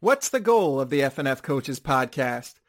[0.00, 2.60] What's the goal of the FNF Coaches Podcast?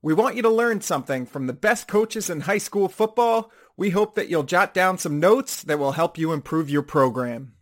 [0.00, 3.50] We want you to learn something from the best coaches in high school football.
[3.76, 7.52] We hope that you'll jot down some notes that will help you improve your program.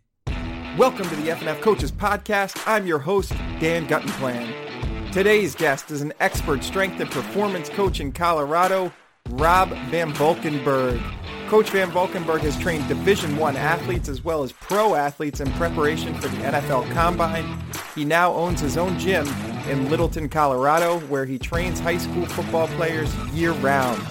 [0.77, 2.57] Welcome to the FNF Coaches Podcast.
[2.65, 5.11] I'm your host, Dan Guttenplan.
[5.11, 8.93] Today's guest is an expert strength and performance coach in Colorado,
[9.31, 11.01] Rob Van Valkenburgh.
[11.47, 16.13] Coach Van Valkenburgh has trained Division One athletes as well as pro athletes in preparation
[16.15, 17.57] for the NFL Combine.
[17.95, 19.25] He now owns his own gym
[19.69, 24.01] in Littleton, Colorado, where he trains high school football players year-round.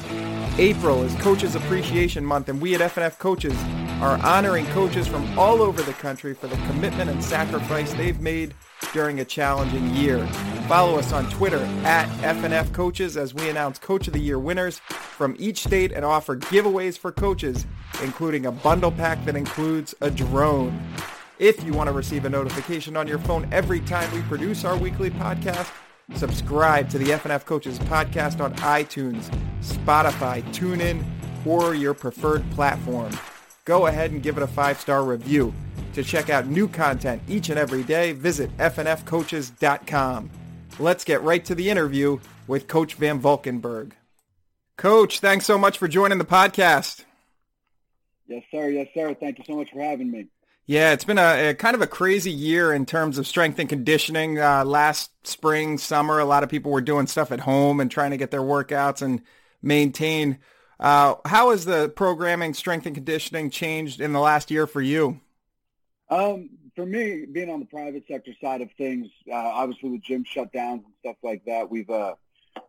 [0.58, 3.56] April is Coaches Appreciation Month, and we at FNF Coaches
[4.00, 8.54] are honoring coaches from all over the country for the commitment and sacrifice they've made
[8.92, 10.26] during a challenging year.
[10.68, 14.78] Follow us on Twitter at FNF Coaches as we announce Coach of the Year winners
[14.78, 17.66] from each state and offer giveaways for coaches,
[18.02, 20.82] including a bundle pack that includes a drone.
[21.38, 24.76] If you want to receive a notification on your phone every time we produce our
[24.76, 25.70] weekly podcast,
[26.14, 29.28] subscribe to the FNF Coaches podcast on iTunes,
[29.60, 31.04] Spotify, TuneIn,
[31.46, 33.12] or your preferred platform.
[33.66, 35.52] Go ahead and give it a five-star review.
[35.94, 40.30] To check out new content each and every day, visit fnfcoaches.com.
[40.78, 43.94] Let's get right to the interview with Coach Van Valkenburgh.
[44.76, 47.04] Coach, thanks so much for joining the podcast.
[48.28, 48.68] Yes, sir.
[48.68, 49.14] Yes, sir.
[49.14, 50.26] Thank you so much for having me.
[50.66, 53.68] Yeah, it's been a, a kind of a crazy year in terms of strength and
[53.68, 54.38] conditioning.
[54.38, 58.10] Uh, last spring, summer, a lot of people were doing stuff at home and trying
[58.10, 59.22] to get their workouts and
[59.62, 60.38] maintain.
[60.78, 65.20] Uh, how has the programming, strength and conditioning changed in the last year for you?
[66.10, 70.24] Um, for me, being on the private sector side of things, uh, obviously with gym
[70.24, 72.14] shutdowns and stuff like that, we've uh,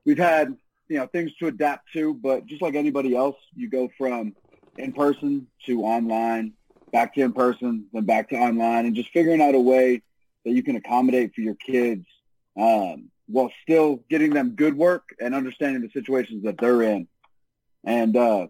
[0.05, 0.55] we've had
[0.87, 2.13] you know things to adapt to.
[2.13, 4.33] But just like anybody else, you go from
[4.77, 6.53] in person to online,
[6.91, 10.01] back to in person, then back to online, and just figuring out a way
[10.45, 12.05] that you can accommodate for your kids
[12.57, 17.07] um, while still getting them good work and understanding the situations that they're in.
[17.83, 18.47] And uh,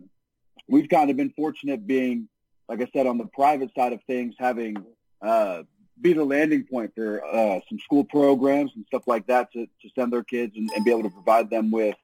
[0.67, 2.27] we've kind of been fortunate being,
[2.67, 4.77] like I said, on the private side of things, having
[5.21, 5.63] uh,
[5.99, 9.89] be the landing point for uh, some school programs and stuff like that to, to
[9.95, 11.95] send their kids and, and be able to provide them with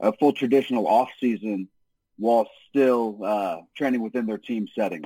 [0.00, 1.68] a full traditional off season
[2.16, 5.04] while still uh, training within their team setting.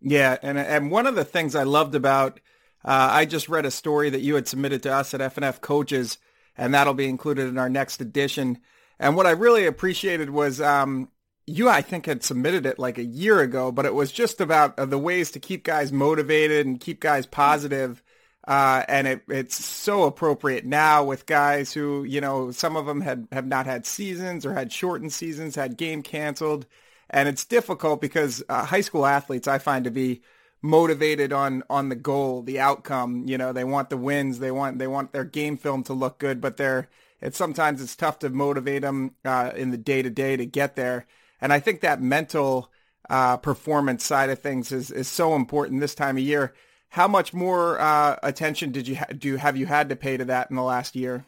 [0.00, 2.40] Yeah, and and one of the things I loved about
[2.84, 6.18] uh, I just read a story that you had submitted to us at FNF Coaches,
[6.56, 8.58] and that'll be included in our next edition.
[8.98, 11.08] And what I really appreciated was um,
[11.46, 14.78] you, I think, had submitted it like a year ago, but it was just about
[14.78, 18.02] uh, the ways to keep guys motivated and keep guys positive.
[18.46, 23.00] Uh, and it, it's so appropriate now with guys who, you know, some of them
[23.00, 26.66] had have not had seasons or had shortened seasons, had game canceled.
[27.10, 30.22] And it's difficult because uh, high school athletes I find to be
[30.62, 33.24] motivated on on the goal, the outcome.
[33.26, 36.18] You know, they want the wins, they want they want their game film to look
[36.18, 36.88] good, but they're
[37.20, 40.76] it's sometimes it's tough to motivate them uh, in the day to day to get
[40.76, 41.06] there.
[41.40, 42.70] And I think that mental
[43.08, 46.54] uh, performance side of things is is so important this time of year.
[46.90, 50.24] How much more uh, attention did you ha- do have you had to pay to
[50.26, 51.24] that in the last year?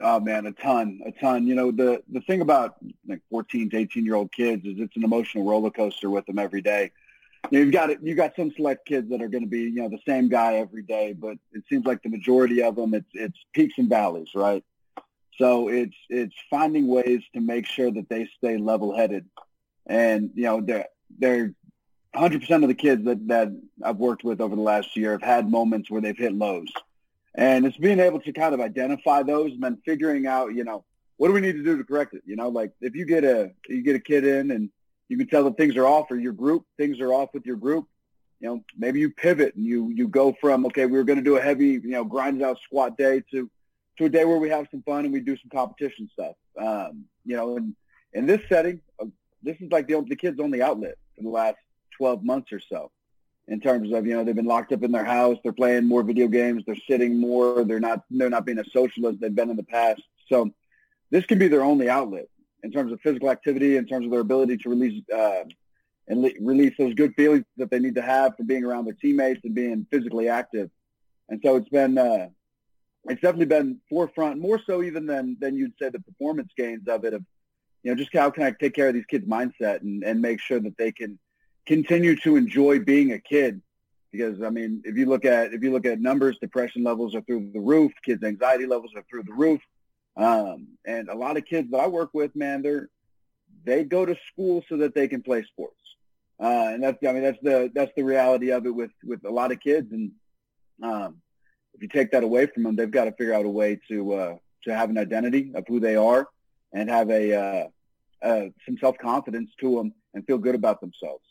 [0.00, 1.46] Oh man, a ton, a ton.
[1.46, 4.96] You know, the the thing about like 14 to 18 year old kids is it's
[4.96, 6.92] an emotional roller coaster with them every day.
[7.50, 7.98] You know, you've got it.
[8.02, 10.54] You got some select kids that are going to be, you know, the same guy
[10.54, 14.28] every day, but it seems like the majority of them, it's it's peaks and valleys,
[14.34, 14.64] right?
[15.38, 19.26] So it's it's finding ways to make sure that they stay level headed,
[19.86, 20.86] and you know, they're
[21.18, 21.54] they're
[22.14, 23.48] 100% of the kids that that
[23.82, 26.72] I've worked with over the last year have had moments where they've hit lows
[27.34, 30.84] and it's being able to kind of identify those and then figuring out, you know,
[31.16, 32.22] what do we need to do to correct it?
[32.26, 34.70] You know, like if you get a you get a kid in and
[35.08, 37.56] you can tell that things are off for your group, things are off with your
[37.56, 37.86] group.
[38.40, 41.24] You know, maybe you pivot and you you go from okay, we are going to
[41.24, 43.50] do a heavy, you know, grind out squat day to
[43.98, 46.34] to a day where we have some fun and we do some competition stuff.
[46.58, 47.76] Um, you know, and
[48.12, 49.06] in this setting, uh,
[49.42, 51.58] this is like the the kid's only outlet for the last
[51.98, 52.90] 12 months or so
[53.48, 56.02] in terms of you know they've been locked up in their house, they're playing more
[56.02, 59.50] video games, they're sitting more, they're not they're not being as social as they've been
[59.50, 60.02] in the past.
[60.28, 60.50] So
[61.10, 62.28] this can be their only outlet
[62.62, 65.44] in terms of physical activity, in terms of their ability to release uh,
[66.08, 68.94] and le- release those good feelings that they need to have for being around their
[68.94, 70.70] teammates and being physically active.
[71.28, 72.28] And so it's been uh,
[73.04, 77.04] it's definitely been forefront, more so even than than you'd say the performance gains of
[77.04, 77.24] it of
[77.82, 80.40] you know just how can I take care of these kids' mindset and and make
[80.40, 81.18] sure that they can
[81.66, 83.62] continue to enjoy being a kid
[84.12, 87.22] because I mean, if you look at if you look at numbers, depression levels are
[87.22, 87.92] through the roof.
[88.04, 89.60] Kids' anxiety levels are through the roof.
[90.16, 92.88] Um, and a lot of kids that I work with, man, they're
[93.64, 95.76] they go to school so that they can play sports.
[96.40, 99.30] Uh, and that's I mean that's the that's the reality of it with with a
[99.30, 99.92] lot of kids.
[99.92, 100.12] And
[100.82, 101.18] um,
[101.74, 104.12] if you take that away from them, they've got to figure out a way to
[104.12, 106.28] uh, to have an identity of who they are
[106.72, 111.24] and have a uh, uh, some self confidence to them and feel good about themselves.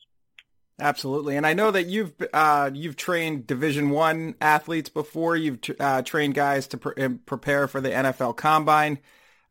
[0.81, 5.35] Absolutely, and I know that you've uh, you've trained Division One athletes before.
[5.35, 8.97] You've uh, trained guys to pre- prepare for the NFL Combine,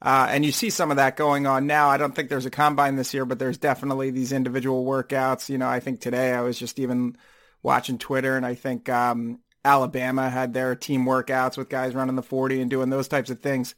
[0.03, 1.89] uh, and you see some of that going on now.
[1.89, 5.49] I don't think there's a combine this year, but there's definitely these individual workouts.
[5.49, 7.17] You know, I think today I was just even
[7.63, 12.23] watching Twitter, and I think um, Alabama had their team workouts with guys running the
[12.23, 13.77] 40 and doing those types of things.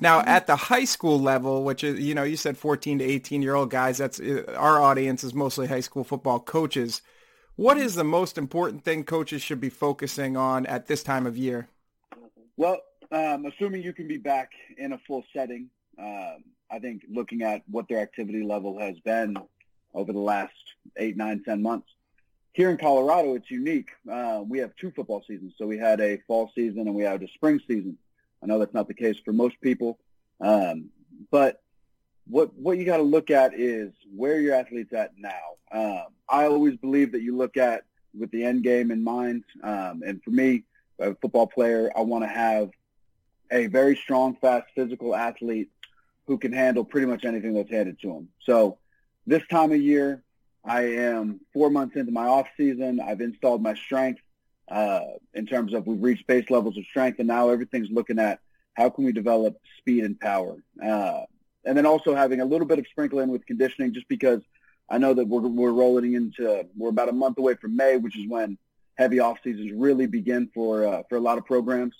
[0.00, 0.28] Now, mm-hmm.
[0.28, 3.54] at the high school level, which is, you know, you said 14 to 18 year
[3.54, 7.02] old guys, that's uh, our audience is mostly high school football coaches.
[7.56, 11.36] What is the most important thing coaches should be focusing on at this time of
[11.36, 11.68] year?
[12.56, 12.80] Well,
[13.10, 15.68] um, assuming you can be back in a full setting,
[15.98, 19.36] um, I think looking at what their activity level has been
[19.94, 20.54] over the last
[20.96, 21.88] eight, nine, ten months.
[22.54, 23.90] Here in Colorado, it's unique.
[24.10, 25.54] Uh, we have two football seasons.
[25.58, 27.96] So we had a fall season and we had a spring season.
[28.42, 29.98] I know that's not the case for most people,
[30.40, 30.90] um,
[31.30, 31.62] but
[32.26, 35.30] what what you got to look at is where your athletes at now.
[35.72, 37.84] Um, I always believe that you look at
[38.18, 39.44] with the end game in mind.
[39.62, 40.64] Um, and for me,
[40.98, 42.70] a football player, I want to have
[43.50, 45.70] a very strong, fast, physical athlete
[46.26, 48.28] who can handle pretty much anything that's handed to him.
[48.42, 48.78] So
[49.26, 50.22] this time of year,
[50.64, 53.00] I am four months into my off season.
[53.00, 54.20] I've installed my strength
[54.72, 55.00] uh,
[55.34, 58.40] in terms of we've reached base levels of strength, and now everything's looking at
[58.74, 61.20] how can we develop speed and power, uh,
[61.64, 64.40] and then also having a little bit of sprinkle in with conditioning, just because
[64.88, 68.16] I know that we're we're rolling into we're about a month away from May, which
[68.18, 68.56] is when
[68.96, 71.94] heavy off seasons really begin for uh, for a lot of programs.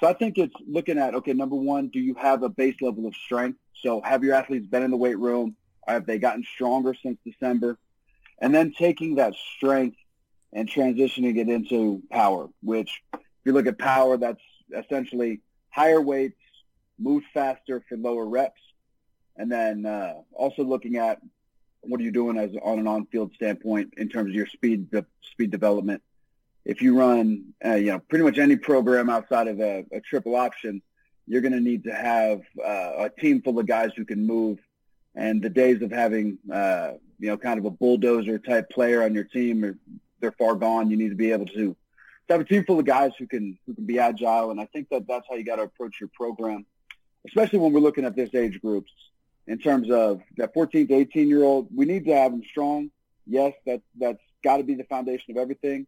[0.00, 3.06] So I think it's looking at okay, number one, do you have a base level
[3.06, 3.58] of strength?
[3.82, 5.56] So have your athletes been in the weight room?
[5.88, 7.78] Have they gotten stronger since December?
[8.38, 9.96] And then taking that strength
[10.52, 14.42] and transitioning it into power, which if you look at power, that's
[14.76, 15.40] essentially
[15.70, 16.36] higher weights,
[16.98, 18.60] move faster for lower reps.
[19.36, 21.20] And then uh, also looking at
[21.80, 25.06] what are you doing as on an on-field standpoint in terms of your speed de-
[25.22, 26.02] speed development.
[26.64, 30.36] If you run, uh, you know, pretty much any program outside of a, a triple
[30.36, 30.80] option,
[31.26, 34.58] you're going to need to have uh, a team full of guys who can move.
[35.14, 39.14] And the days of having, uh, you know, kind of a bulldozer type player on
[39.14, 39.76] your team are
[40.22, 40.90] they're far gone.
[40.90, 41.76] You need to be able to,
[42.32, 44.88] have a team full of guys who can who can be agile, and I think
[44.90, 46.64] that that's how you got to approach your program,
[47.26, 48.90] especially when we're looking at this age groups
[49.46, 51.68] in terms of that 14 to 18 year old.
[51.74, 52.90] We need to have them strong.
[53.26, 55.86] Yes, that that's got to be the foundation of everything.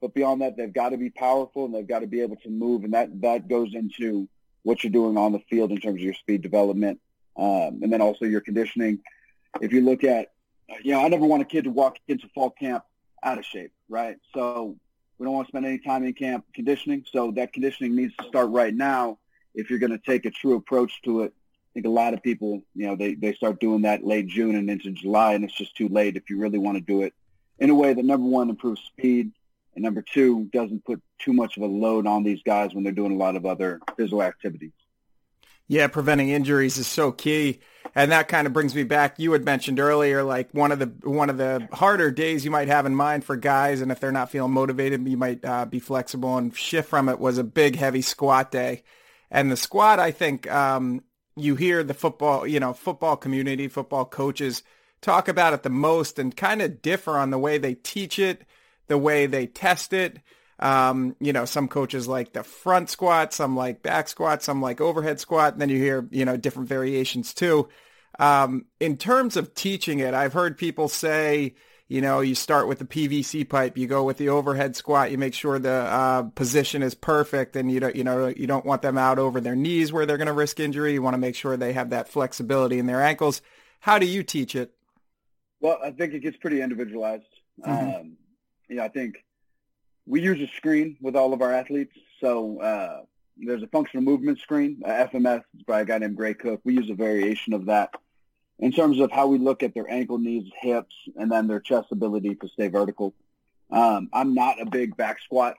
[0.00, 2.50] But beyond that, they've got to be powerful and they've got to be able to
[2.50, 4.28] move, and that that goes into
[4.64, 7.00] what you're doing on the field in terms of your speed development,
[7.36, 8.98] um, and then also your conditioning.
[9.60, 10.32] If you look at,
[10.82, 12.82] you know, I never want a kid to walk into fall camp
[13.24, 14.16] out of shape, right?
[14.34, 14.76] So
[15.18, 17.04] we don't want to spend any time in camp conditioning.
[17.10, 19.18] So that conditioning needs to start right now
[19.54, 21.32] if you're going to take a true approach to it.
[21.32, 24.54] I think a lot of people, you know, they, they start doing that late June
[24.54, 27.14] and into July, and it's just too late if you really want to do it
[27.58, 29.32] in a way that, number one, improves speed,
[29.74, 32.92] and number two, doesn't put too much of a load on these guys when they're
[32.92, 34.72] doing a lot of other physical activities.
[35.66, 37.60] Yeah, preventing injuries is so key.
[37.94, 39.18] And that kind of brings me back.
[39.18, 42.68] You had mentioned earlier, like one of the one of the harder days you might
[42.68, 45.78] have in mind for guys, and if they're not feeling motivated, you might uh, be
[45.78, 47.20] flexible and shift from it.
[47.20, 48.82] Was a big heavy squat day,
[49.30, 51.04] and the squat, I think, um,
[51.36, 54.62] you hear the football, you know, football community, football coaches
[55.00, 58.44] talk about it the most, and kind of differ on the way they teach it,
[58.88, 60.18] the way they test it.
[60.60, 64.80] Um, you know, some coaches like the front squat, some like back squat, some like
[64.80, 65.54] overhead squat.
[65.54, 67.68] And then you hear, you know, different variations too.
[68.18, 71.54] Um, in terms of teaching it, I've heard people say,
[71.88, 75.18] you know, you start with the PVC pipe, you go with the overhead squat, you
[75.18, 78.82] make sure the uh, position is perfect, and you don't, you know, you don't want
[78.82, 80.94] them out over their knees where they're going to risk injury.
[80.94, 83.42] You want to make sure they have that flexibility in their ankles.
[83.80, 84.72] How do you teach it?
[85.60, 87.24] Well, I think it gets pretty individualized.
[87.60, 88.00] Mm-hmm.
[88.00, 88.16] Um,
[88.68, 89.23] you know, I think
[90.06, 91.96] we use a screen with all of our athletes.
[92.20, 93.02] So uh,
[93.36, 96.60] there's a functional movement screen, FMS, by a guy named Gray Cook.
[96.64, 97.90] We use a variation of that
[98.58, 101.88] in terms of how we look at their ankle, knees, hips, and then their chest
[101.90, 103.14] ability to stay vertical.
[103.70, 105.56] Um, I'm not a big back squat,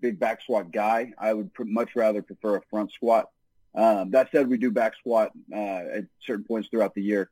[0.00, 1.12] big back squat guy.
[1.18, 3.28] I would pr- much rather prefer a front squat.
[3.74, 7.30] Um, that said, we do back squat uh, at certain points throughout the year.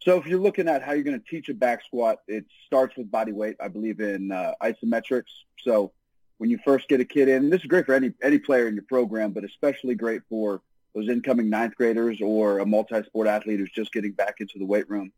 [0.00, 2.96] So if you're looking at how you're going to teach a back squat, it starts
[2.96, 3.56] with body weight.
[3.60, 5.24] I believe in uh, isometrics.
[5.64, 5.92] So
[6.38, 8.74] when you first get a kid in, this is great for any any player in
[8.74, 10.62] your program, but especially great for
[10.94, 14.88] those incoming ninth graders or a multi-sport athlete who's just getting back into the weight
[14.88, 15.12] room,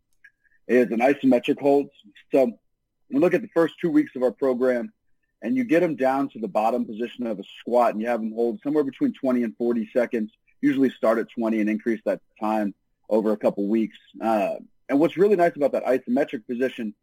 [0.67, 1.89] is an isometric hold.
[2.33, 2.59] So
[3.11, 4.93] we look at the first two weeks of our program,
[5.43, 8.21] and you get them down to the bottom position of a squat and you have
[8.21, 12.21] them hold somewhere between 20 and 40 seconds, usually start at 20 and increase that
[12.41, 12.75] time
[13.11, 13.99] over a couple weeks.
[14.21, 14.55] Uh,
[14.89, 16.95] and what's really nice about that isometric position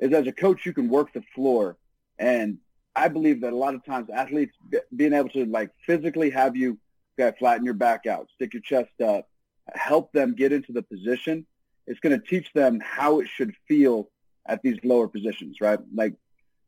[0.00, 1.76] is as a coach, you can work the floor.
[2.18, 2.58] And
[2.94, 4.54] I believe that a lot of times athletes
[4.94, 6.78] being able to like physically have you
[7.18, 9.26] okay, flatten your back out, stick your chest up,
[9.74, 11.46] help them get into the position.
[11.86, 14.10] It's going to teach them how it should feel
[14.46, 15.78] at these lower positions, right?
[15.92, 16.14] Like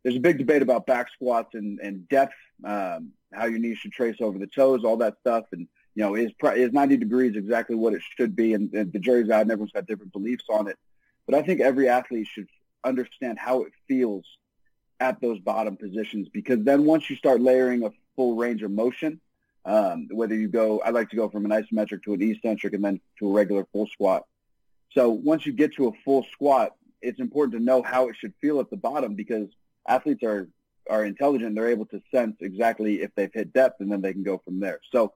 [0.02, 2.34] there's a big debate about back squats and, and depth,
[2.64, 5.44] um, how your knees should trace over the toes, all that stuff.
[5.52, 8.54] And, you know, is, is 90 degrees exactly what it should be?
[8.54, 10.76] And, and the jury's out and everyone's got different beliefs on it.
[11.26, 12.46] But I think every athlete should
[12.84, 14.24] understand how it feels
[15.00, 19.20] at those bottom positions because then once you start layering a full range of motion,
[19.64, 22.84] um, whether you go, I like to go from an isometric to an eccentric and
[22.84, 24.24] then to a regular full squat.
[24.92, 28.32] So once you get to a full squat, it's important to know how it should
[28.40, 29.48] feel at the bottom because–
[29.88, 30.48] athletes are
[30.88, 31.54] are intelligent.
[31.54, 34.60] They're able to sense exactly if they've hit depth, and then they can go from
[34.60, 34.80] there.
[34.92, 35.14] So,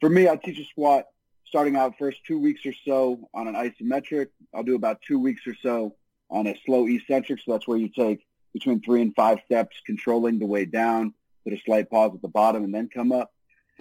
[0.00, 1.04] for me, I teach a squat
[1.46, 4.28] starting out first two weeks or so on an isometric.
[4.54, 5.96] I'll do about two weeks or so
[6.30, 7.40] on a slow eccentric.
[7.44, 11.14] So that's where you take between three and five steps, controlling the way down,
[11.44, 13.32] put a slight pause at the bottom, and then come up.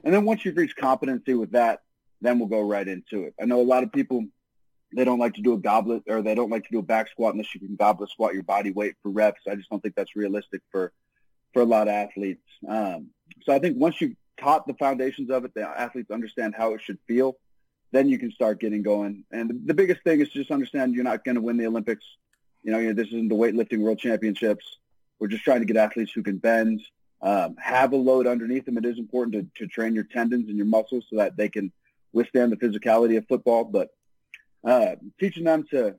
[0.03, 1.81] And then once you've reached competency with that,
[2.21, 3.33] then we'll go right into it.
[3.41, 4.25] I know a lot of people
[4.95, 7.09] they don't like to do a goblet or they don't like to do a back
[7.09, 9.41] squat unless you can goblet squat your body weight for reps.
[9.50, 10.93] I just don't think that's realistic for
[11.53, 12.43] for a lot of athletes.
[12.67, 13.09] Um,
[13.43, 16.82] so I think once you've taught the foundations of it, the athletes understand how it
[16.82, 17.38] should feel,
[17.91, 19.24] then you can start getting going.
[19.32, 22.06] And the, biggest thing is just understand you're not going to win the Olympics.
[22.63, 24.65] You know, you know, this isn't the weightlifting world championships.
[25.20, 26.82] We're just trying to get athletes who can bend,
[27.22, 28.77] um, have a load underneath them.
[28.77, 31.72] It is important to, to train your tendons and your muscles so that they can
[32.13, 33.63] withstand the physicality of football.
[33.63, 33.89] But
[34.63, 35.96] uh, teaching them to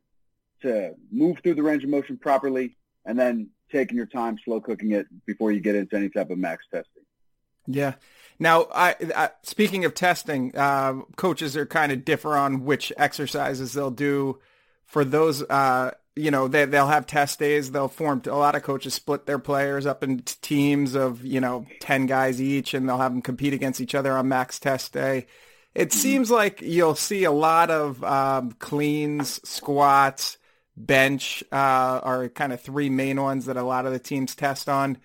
[0.63, 4.91] to move through the range of motion properly, and then taking your time, slow cooking
[4.91, 7.05] it before you get into any type of max testing.
[7.69, 7.95] Yeah.
[8.41, 13.73] Now, I, I speaking of testing, uh, coaches are kind of differ on which exercises
[13.73, 14.39] they'll do
[14.87, 15.43] for those.
[15.43, 17.71] Uh, you know, they they'll have test days.
[17.71, 21.67] They'll form a lot of coaches split their players up into teams of you know
[21.81, 25.27] ten guys each, and they'll have them compete against each other on max test day.
[25.75, 30.39] It seems like you'll see a lot of um, cleans, squats,
[30.77, 34.69] bench uh, are kind of three main ones that a lot of the teams test
[34.69, 34.99] on.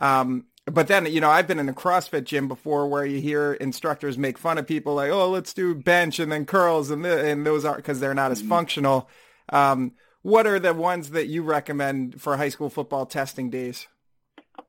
[0.00, 3.54] Um, but then, you know, I've been in a CrossFit gym before where you hear
[3.54, 7.24] instructors make fun of people like, oh, let's do bench and then curls and, the,
[7.24, 8.50] and those aren't because they're not as mm-hmm.
[8.50, 9.08] functional.
[9.50, 13.86] Um, what are the ones that you recommend for high school football testing days?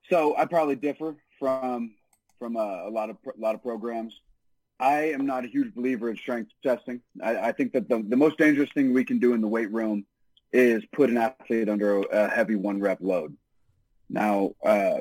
[0.09, 1.95] So I probably differ from
[2.37, 4.19] from a, a lot of a lot of programs.
[4.79, 7.01] I am not a huge believer in strength testing.
[7.21, 9.71] I, I think that the, the most dangerous thing we can do in the weight
[9.73, 10.05] room
[10.53, 13.35] is put an athlete under a, a heavy one rep load.
[14.09, 14.99] Now, uh,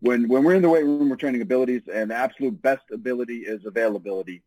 [0.00, 3.38] when when we're in the weight room, we're training abilities, and the absolute best ability
[3.38, 4.42] is availability.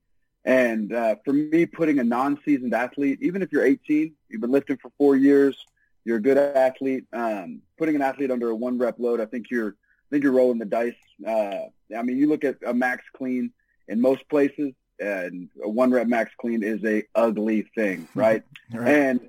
[0.46, 4.78] And uh, for me, putting a non-seasoned athlete, even if you're 18, you've been lifting
[4.78, 5.56] for four years,
[6.04, 7.06] you're a good athlete.
[7.14, 10.34] Um, putting an athlete under a one rep load, I think you're I think you're
[10.34, 10.96] rolling the dice.
[11.26, 11.66] Uh,
[11.96, 13.52] I mean, you look at a max clean
[13.88, 18.44] in most places, and a one rep max clean is a ugly thing, right?
[18.74, 18.88] right.
[18.88, 19.20] And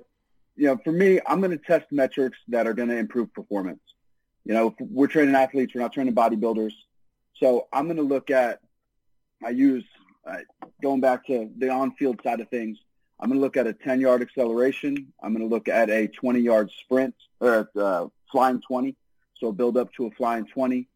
[0.55, 3.81] you know, for me, I'm going to test metrics that are going to improve performance.
[4.45, 6.73] You know, we're training athletes, we're not training bodybuilders,
[7.37, 8.59] so I'm going to look at.
[9.43, 9.83] I use
[10.25, 10.37] uh,
[10.81, 12.77] going back to the on-field side of things.
[13.19, 15.13] I'm going to look at a 10-yard acceleration.
[15.21, 18.95] I'm going to look at a 20-yard sprint or uh, flying 20,
[19.39, 20.87] so build up to a flying 20.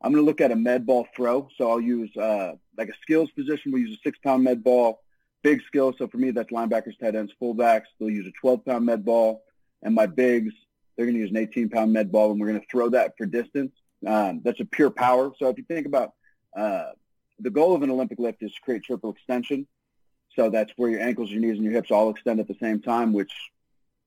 [0.00, 1.48] I'm going to look at a med ball throw.
[1.56, 3.72] So I'll use uh, like a skills position.
[3.72, 5.00] We use a six pound med ball,
[5.42, 5.92] big skill.
[5.98, 7.86] So for me, that's linebackers, tight ends, fullbacks.
[7.98, 9.42] They'll use a 12 pound med ball.
[9.82, 10.54] And my bigs,
[10.98, 13.14] they're going to use an 18 pound med ball, and we're going to throw that
[13.16, 13.72] for distance.
[14.06, 15.32] Um, that's a pure power.
[15.38, 16.10] So if you think about
[16.54, 16.90] uh,
[17.38, 19.66] the goal of an Olympic lift is to create triple extension.
[20.36, 22.82] So that's where your ankles, your knees, and your hips all extend at the same
[22.82, 23.32] time, which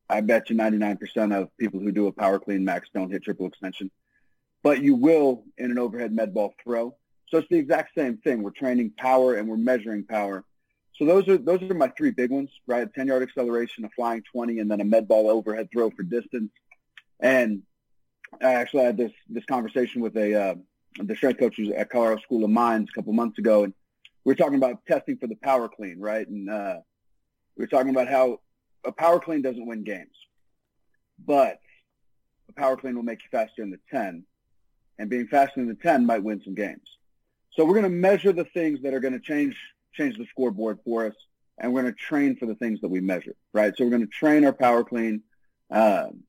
[0.07, 3.47] I bet you 99% of people who do a power clean max don't hit triple
[3.47, 3.89] extension
[4.63, 6.95] but you will in an overhead med ball throw.
[7.29, 8.43] So it's the exact same thing.
[8.43, 10.43] We're training power and we're measuring power.
[10.97, 12.83] So those are those are my three big ones, right?
[12.83, 16.03] A 10 yard acceleration, a flying 20, and then a med ball overhead throw for
[16.03, 16.51] distance.
[17.21, 17.63] And
[18.41, 20.55] I actually had this this conversation with a uh,
[20.99, 23.73] the strength coaches at Colorado School of Mines a couple months ago, and
[24.23, 26.27] we were talking about testing for the power clean, right?
[26.27, 26.77] And uh,
[27.55, 28.39] we were talking about how
[28.83, 30.15] a power clean doesn't win games,
[31.23, 31.59] but
[32.49, 34.23] a power clean will make you faster in the 10
[34.99, 36.97] and being faster than the 10 might win some games.
[37.53, 39.57] So we're going to measure the things that are going to change
[39.93, 41.15] change the scoreboard for us,
[41.57, 43.73] and we're going to train for the things that we measure, right?
[43.75, 45.23] So we're going to train our power clean,
[45.69, 46.23] um,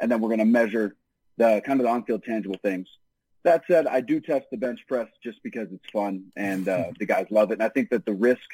[0.00, 0.96] and then we're going to measure
[1.36, 2.88] the kind of the on-field tangible things.
[3.44, 7.06] That said, I do test the bench press just because it's fun and uh, the
[7.06, 7.54] guys love it.
[7.54, 8.48] And I think that the risk,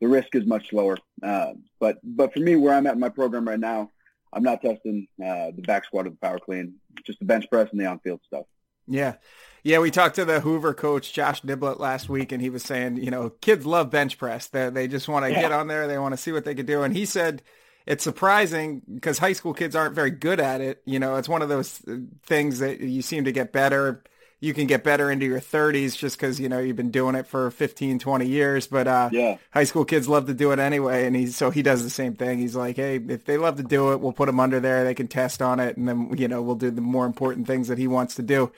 [0.00, 0.98] the risk is much lower.
[1.22, 3.90] Uh, but but for me, where I'm at in my program right now,
[4.32, 6.74] I'm not testing uh, the back squat or the power clean,
[7.06, 8.46] just the bench press and the on-field stuff.
[8.88, 9.14] Yeah.
[9.62, 12.96] Yeah, we talked to the Hoover coach, Josh Niblett, last week, and he was saying,
[12.96, 14.48] you know, kids love bench press.
[14.48, 15.40] They, they just want to yeah.
[15.40, 15.86] get on there.
[15.86, 16.82] They want to see what they can do.
[16.82, 17.42] And he said
[17.86, 20.82] it's surprising because high school kids aren't very good at it.
[20.84, 24.02] You know, it's one of those uh, things that you seem to get better
[24.42, 27.28] you can get better into your 30s just because you know you've been doing it
[27.28, 29.38] for 15 20 years but uh, yeah.
[29.52, 32.14] high school kids love to do it anyway and he, so he does the same
[32.14, 32.40] thing.
[32.40, 34.84] He's like hey if they love to do it we'll put them under there.
[34.84, 37.68] They can test on it and then you know we'll do the more important things
[37.68, 38.50] that he wants to do.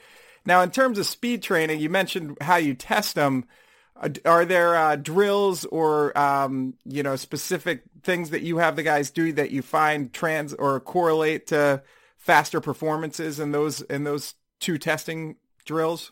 [0.43, 3.45] Now in terms of speed training you mentioned how you test them
[4.25, 9.09] are there uh, drills or um, you know specific things that you have the guys
[9.09, 11.81] do that you find trans or correlate to
[12.17, 16.11] faster performances in those in those two testing drills?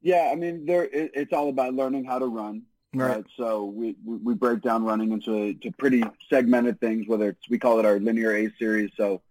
[0.00, 2.62] Yeah, I mean, there it, it's all about learning how to run.
[2.94, 3.16] Right.
[3.16, 3.24] right.
[3.36, 7.06] So we, we break down running into to pretty segmented things.
[7.08, 8.90] Whether it's we call it our linear A series.
[8.96, 9.22] So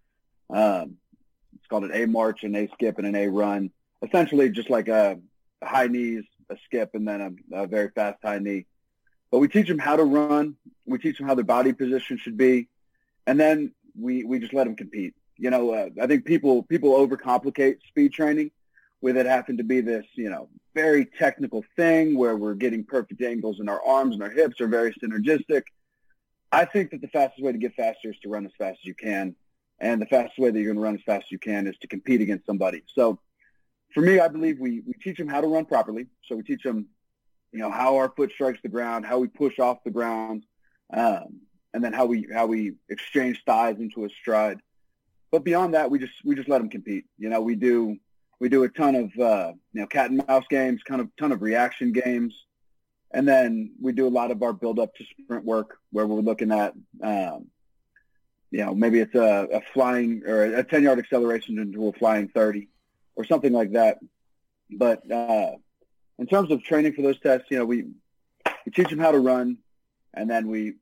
[0.50, 0.96] um,
[1.54, 3.70] it's called an A march, an A skip, and an A run.
[4.02, 5.18] Essentially, just like a,
[5.60, 7.20] a high knees, a skip, and then
[7.52, 8.66] a, a very fast high knee.
[9.30, 10.56] But we teach them how to run.
[10.86, 12.68] We teach them how their body position should be,
[13.26, 15.14] and then we we just let them compete.
[15.36, 18.50] You know, uh, I think people people overcomplicate speed training
[19.02, 23.20] with it having to be this, you know, very technical thing where we're getting perfect
[23.20, 25.64] angles in our arms and our hips are very synergistic.
[26.52, 28.86] I think that the fastest way to get faster is to run as fast as
[28.86, 29.34] you can.
[29.80, 31.76] And the fastest way that you're going to run as fast as you can is
[31.78, 32.84] to compete against somebody.
[32.94, 33.18] So
[33.94, 36.06] for me, I believe we, we teach them how to run properly.
[36.26, 36.86] So we teach them,
[37.52, 40.44] you know, how our foot strikes the ground, how we push off the ground,
[40.92, 41.40] um,
[41.74, 44.60] and then how we, how we exchange thighs into a stride.
[45.30, 47.06] But beyond that, we just, we just let them compete.
[47.18, 47.96] You know, we do,
[48.42, 51.30] we do a ton of uh, you know cat and mouse games, kind of ton
[51.30, 52.34] of reaction games,
[53.12, 56.20] and then we do a lot of our build up to sprint work where we're
[56.20, 56.74] looking at
[57.04, 57.46] um,
[58.50, 62.26] you know maybe it's a, a flying or a ten yard acceleration into a flying
[62.34, 62.68] thirty
[63.16, 63.98] or something like that.
[64.70, 65.52] But uh,
[66.18, 67.84] in terms of training for those tests, you know we
[68.64, 69.58] we teach them how to run,
[70.14, 70.74] and then we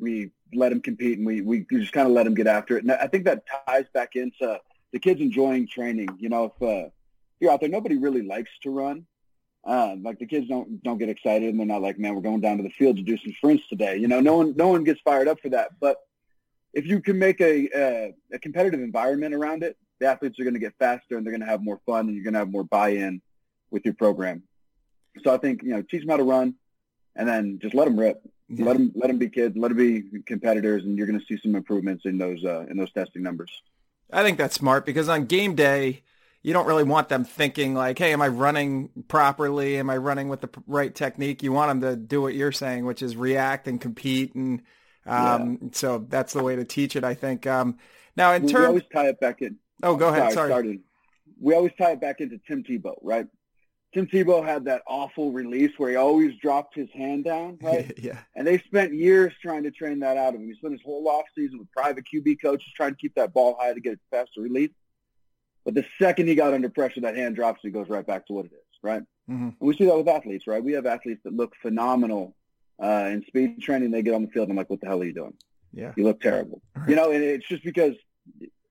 [0.00, 2.82] we let them compete and we, we just kind of let them get after it.
[2.82, 4.60] And I think that ties back into
[4.92, 6.08] the kids enjoying training.
[6.18, 6.90] You know, if uh,
[7.40, 9.06] you're out there, nobody really likes to run.
[9.64, 12.40] Um, like the kids don't don't get excited and they're not like, man, we're going
[12.40, 13.96] down to the field to do some sprints today.
[13.96, 15.70] You know, no one no one gets fired up for that.
[15.80, 15.98] But
[16.74, 20.54] if you can make a a, a competitive environment around it, the athletes are going
[20.54, 22.50] to get faster and they're going to have more fun and you're going to have
[22.50, 23.22] more buy-in
[23.70, 24.42] with your program.
[25.24, 26.54] So I think you know teach them how to run,
[27.14, 28.20] and then just let them rip.
[28.48, 28.66] Yeah.
[28.66, 29.56] Let them let them be kids.
[29.56, 32.76] Let them be competitors, and you're going to see some improvements in those uh, in
[32.76, 33.50] those testing numbers.
[34.12, 36.02] I think that's smart because on game day,
[36.42, 39.78] you don't really want them thinking like, hey, am I running properly?
[39.78, 41.42] Am I running with the right technique?
[41.42, 44.34] You want them to do what you're saying, which is react and compete.
[44.34, 44.62] And
[45.06, 45.68] um, yeah.
[45.72, 47.46] so that's the way to teach it, I think.
[47.46, 47.78] Um,
[48.16, 48.66] now, in terms...
[48.66, 49.56] Always tie it back in.
[49.82, 50.32] Oh, go ahead.
[50.32, 50.50] Sorry.
[50.50, 50.80] Sorry.
[51.40, 53.26] We always tie it back into Tim Tebow, right?
[53.92, 57.92] Tim Tebow had that awful release where he always dropped his hand down, right?
[57.98, 58.20] yeah.
[58.34, 60.46] And they spent years trying to train that out of him.
[60.46, 63.56] He spent his whole off season with private QB coaches trying to keep that ball
[63.60, 64.70] high to get a faster release.
[65.64, 68.26] But the second he got under pressure, that hand drops and he goes right back
[68.26, 69.02] to what it is, right?
[69.30, 69.42] Mm-hmm.
[69.44, 70.62] And we see that with athletes, right?
[70.62, 72.34] We have athletes that look phenomenal
[72.82, 73.90] uh, in speed training.
[73.90, 75.34] They get on the field and I'm like, what the hell are you doing?
[75.72, 75.92] Yeah.
[75.96, 76.62] You look terrible.
[76.74, 76.88] Right.
[76.88, 77.94] You know, and it's just because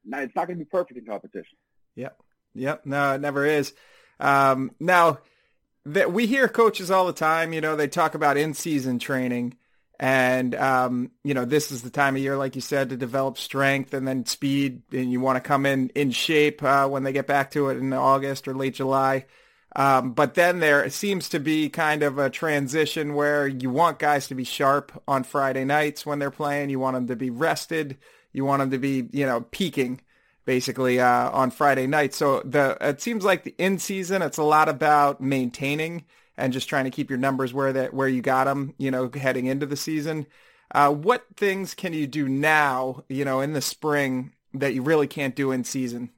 [0.06, 1.58] it's not going to be perfect in competition.
[1.96, 2.18] Yep.
[2.56, 2.86] Yep.
[2.86, 3.74] No, it never is.
[4.20, 5.20] Um, now,
[5.86, 9.56] that we hear coaches all the time, you know, they talk about in-season training.
[10.00, 13.38] And, um, you know, this is the time of year, like you said, to develop
[13.38, 14.82] strength and then speed.
[14.92, 17.78] And you want to come in in shape uh, when they get back to it
[17.78, 19.26] in August or late July.
[19.76, 24.28] Um, but then there seems to be kind of a transition where you want guys
[24.28, 26.70] to be sharp on Friday nights when they're playing.
[26.70, 27.98] You want them to be rested.
[28.34, 30.02] You want them to be, you know, peaking
[30.46, 32.14] basically uh, on Friday night.
[32.14, 36.06] So the it seems like the in season it's a lot about maintaining
[36.38, 39.10] and just trying to keep your numbers where that where you got them, you know,
[39.14, 40.28] heading into the season.
[40.74, 45.08] Uh, what things can you do now, you know, in the spring that you really
[45.08, 46.10] can't do in season?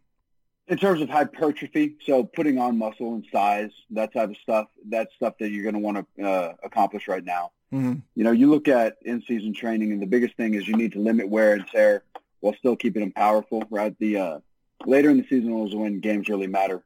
[0.68, 5.14] In terms of hypertrophy, so putting on muscle and size, that type of stuff, that's
[5.16, 7.52] stuff that you're going to want to uh, accomplish right now.
[7.74, 7.94] Mm-hmm.
[8.14, 11.00] You know, you look at in-season training, and the biggest thing is you need to
[11.00, 12.04] limit wear and tear
[12.40, 13.64] while still keeping them powerful.
[13.72, 14.40] Right, the uh,
[14.86, 16.84] later in the season was when games really matter,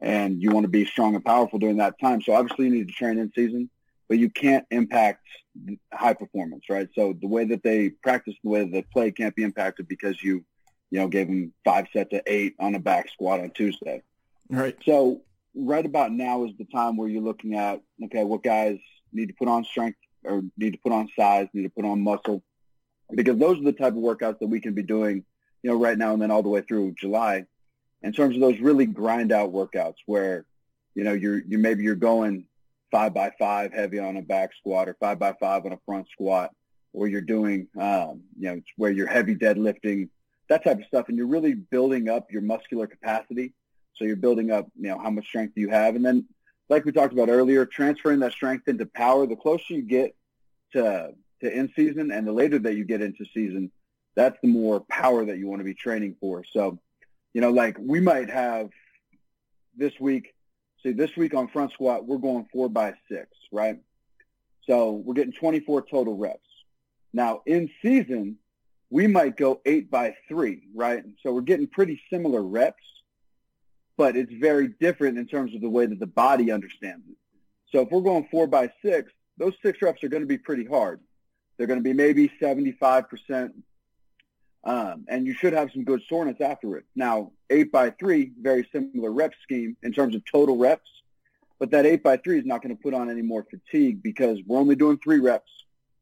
[0.00, 2.22] and you want to be strong and powerful during that time.
[2.22, 3.68] So obviously you need to train in season,
[4.08, 5.26] but you can't impact
[5.92, 6.66] high performance.
[6.70, 9.88] Right, so the way that they practice, the way that they play, can't be impacted
[9.88, 10.44] because you,
[10.92, 14.02] you know, gave them five sets of eight on a back squat on Tuesday.
[14.48, 14.76] Right.
[14.84, 15.22] So
[15.56, 18.78] right about now is the time where you're looking at, okay, what guys
[19.12, 22.00] need to put on strength or need to put on size, need to put on
[22.00, 22.42] muscle,
[23.10, 25.24] because those are the type of workouts that we can be doing,
[25.62, 27.44] you know, right now and then all the way through July,
[28.02, 30.44] in terms of those really grind out workouts where,
[30.94, 32.46] you know, you're you maybe you're going
[32.90, 36.06] five by five heavy on a back squat or five by five on a front
[36.10, 36.54] squat,
[36.92, 40.08] or you're doing, um, you know, where you're heavy deadlifting,
[40.48, 43.52] that type of stuff, and you're really building up your muscular capacity.
[43.94, 46.26] So you're building up, you know, how much strength you have, and then
[46.68, 50.16] like we talked about earlier, transferring that strength into power, the closer you get
[50.72, 53.70] to to in season and the later that you get into season,
[54.14, 56.44] that's the more power that you want to be training for.
[56.52, 56.78] So,
[57.34, 58.70] you know, like we might have
[59.76, 60.34] this week,
[60.82, 63.78] see this week on front squat, we're going four by six, right?
[64.68, 66.38] So we're getting 24 total reps.
[67.12, 68.38] Now in season,
[68.90, 71.02] we might go eight by three, right?
[71.22, 72.82] So we're getting pretty similar reps,
[73.96, 77.16] but it's very different in terms of the way that the body understands it.
[77.70, 80.64] So if we're going four by six, those six reps are going to be pretty
[80.64, 81.00] hard.
[81.56, 83.52] They're going to be maybe 75%,
[84.64, 86.84] um, and you should have some good soreness after it.
[86.94, 90.90] Now, eight by three, very similar rep scheme in terms of total reps,
[91.58, 94.38] but that eight by three is not going to put on any more fatigue because
[94.46, 95.50] we're only doing three reps.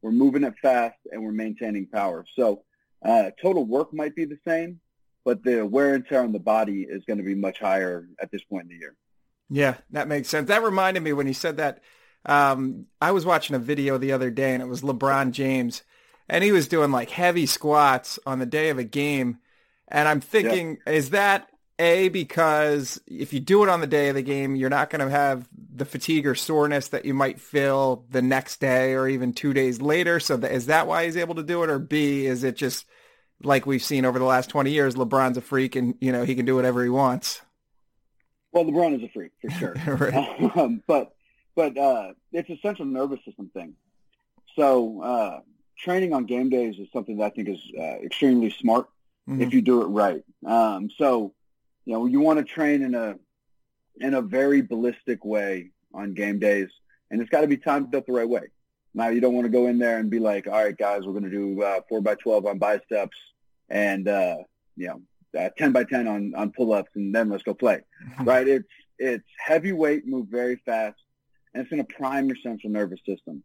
[0.01, 2.25] We're moving it fast and we're maintaining power.
[2.35, 2.63] So
[3.03, 4.79] uh, total work might be the same,
[5.23, 8.31] but the wear and tear on the body is going to be much higher at
[8.31, 8.95] this point in the year.
[9.49, 10.47] Yeah, that makes sense.
[10.47, 11.81] That reminded me when you said that.
[12.23, 15.81] Um, I was watching a video the other day, and it was LeBron James,
[16.29, 19.39] and he was doing like heavy squats on the day of a game.
[19.87, 20.95] And I'm thinking, yep.
[20.95, 24.69] is that a because if you do it on the day of the game, you're
[24.69, 28.93] not going to have the fatigue or soreness that you might feel the next day
[28.93, 30.19] or even two days later.
[30.19, 32.85] So is that why he's able to do it, or B is it just
[33.43, 36.35] like we've seen over the last 20 years, LeBron's a freak and, you know, he
[36.35, 37.41] can do whatever he wants.
[38.51, 39.73] Well, LeBron is a freak for sure.
[39.87, 40.57] right.
[40.57, 41.13] um, but,
[41.55, 43.75] but, uh, it's a central nervous system thing.
[44.55, 45.39] So, uh,
[45.77, 48.87] training on game days is something that I think is uh, extremely smart
[49.29, 49.41] mm-hmm.
[49.41, 50.23] if you do it right.
[50.45, 51.33] Um, so,
[51.85, 53.15] you know, you want to train in a,
[53.99, 56.69] in a very ballistic way on game days
[57.11, 58.47] and it's got to be timed up the right way.
[58.93, 61.11] Now you don't want to go in there and be like, all right, guys, we're
[61.11, 63.17] going to do uh, four by 12 on biceps
[63.71, 64.35] and uh,
[64.75, 65.01] you know
[65.39, 67.81] uh, ten by ten on on pull ups, and then let's go play.
[68.21, 68.47] right?
[68.47, 68.67] It's
[68.99, 70.99] it's heavyweight, move very fast,
[71.53, 73.43] and it's going to prime your central nervous system.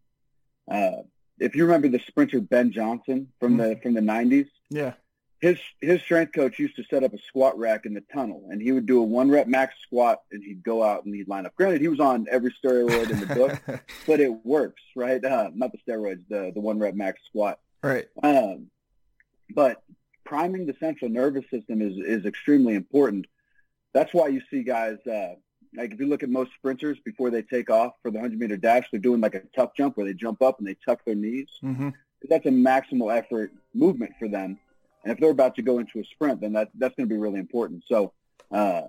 [0.70, 1.02] Uh,
[1.38, 4.94] if you remember the sprinter Ben Johnson from the from the '90s, yeah,
[5.40, 8.60] his his strength coach used to set up a squat rack in the tunnel, and
[8.60, 11.46] he would do a one rep max squat, and he'd go out and he'd line
[11.46, 11.54] up.
[11.54, 15.24] Granted, he was on every steroid in the book, but it works, right?
[15.24, 18.06] Uh, not the steroids, the the one rep max squat, right?
[18.22, 18.70] Um,
[19.54, 19.82] but
[20.26, 23.26] priming the central nervous system is, is extremely important.
[23.94, 25.36] That's why you see guys, uh,
[25.74, 28.56] like if you look at most sprinters before they take off for the 100 meter
[28.56, 31.14] dash, they're doing like a tuck jump where they jump up and they tuck their
[31.14, 31.48] knees.
[31.62, 31.90] Mm-hmm.
[32.28, 34.58] That's a maximal effort movement for them.
[35.04, 37.18] And if they're about to go into a sprint, then that, that's going to be
[37.18, 37.84] really important.
[37.88, 38.12] So,
[38.50, 38.82] uh,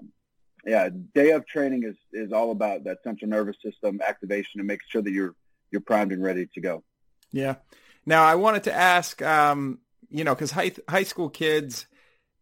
[0.65, 4.87] yeah, day of training is, is all about that central nervous system activation and making
[4.89, 5.35] sure that you're,
[5.71, 6.83] you're primed and ready to go.
[7.31, 7.55] Yeah.
[8.05, 11.87] Now I wanted to ask, um, you know, because high high school kids,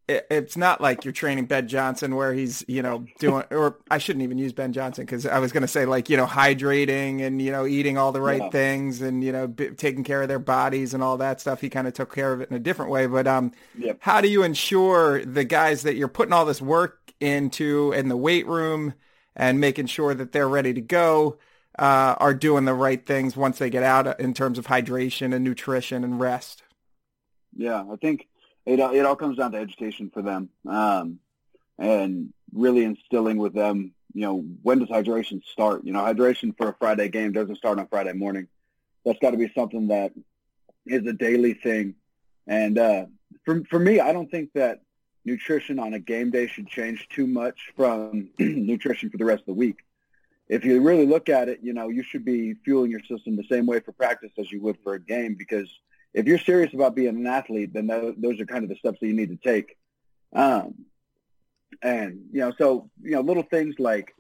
[0.08, 3.98] it, it's not like you're training Ben Johnson where he's you know doing, or I
[3.98, 7.22] shouldn't even use Ben Johnson because I was going to say like you know hydrating
[7.22, 8.50] and you know eating all the right yeah.
[8.50, 11.62] things and you know b- taking care of their bodies and all that stuff.
[11.62, 13.08] He kind of took care of it in a different way.
[13.08, 13.98] But um, yep.
[14.00, 18.18] how do you ensure the guys that you're putting all this work into in the
[18.18, 18.94] weight room
[19.36, 21.38] and making sure that they're ready to go?
[21.78, 25.44] Uh, are doing the right things once they get out in terms of hydration and
[25.44, 26.64] nutrition and rest.
[27.56, 28.28] Yeah, I think
[28.66, 31.20] it it all comes down to education for them, um,
[31.78, 33.94] and really instilling with them.
[34.14, 35.84] You know, when does hydration start?
[35.84, 38.48] You know, hydration for a Friday game doesn't start on Friday morning.
[39.06, 40.14] That's got to be something that
[40.86, 41.96] is a daily thing.
[42.48, 43.06] And uh,
[43.46, 44.82] for for me, I don't think that
[45.26, 49.48] nutrition on a game day should change too much from nutrition for the rest of
[49.48, 49.78] the week.
[50.48, 53.46] If you really look at it, you know, you should be fueling your system the
[53.50, 55.68] same way for practice as you would for a game because
[56.16, 59.08] if you're serious about being an athlete, then those are kind of the steps that
[59.08, 59.78] you need to take.
[60.34, 60.86] Um,
[61.82, 64.16] and, you know, so, you know, little things like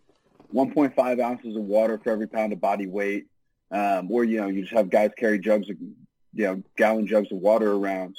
[0.54, 3.28] 1.5 ounces of water for every pound of body weight,
[3.72, 7.32] um, or, you know, you just have guys carry jugs of, you know, gallon jugs
[7.32, 8.18] of water around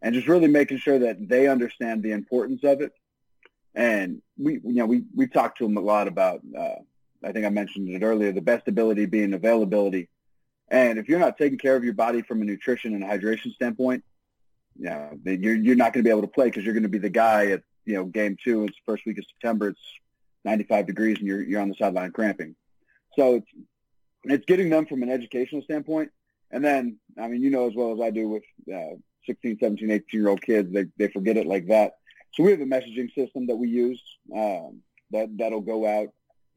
[0.00, 2.92] and just really making sure that they understand the importance of it.
[3.74, 6.76] And we, you know, we, we talked to them a lot about, uh,
[7.24, 10.08] I think I mentioned it earlier, the best ability being availability
[10.70, 14.04] and if you're not taking care of your body from a nutrition and hydration standpoint,
[14.78, 16.98] yeah, you're you're not going to be able to play because you're going to be
[16.98, 18.64] the guy at you know game two.
[18.64, 19.68] It's first week of September.
[19.68, 19.80] It's
[20.44, 22.54] 95 degrees and you're you're on the sideline cramping.
[23.16, 23.50] So it's
[24.24, 26.10] it's getting them from an educational standpoint.
[26.50, 29.90] And then, I mean, you know as well as I do with uh, 16, 17,
[29.90, 31.94] 18 year old kids, they they forget it like that.
[32.34, 34.02] So we have a messaging system that we use
[34.34, 36.08] um, that that'll go out.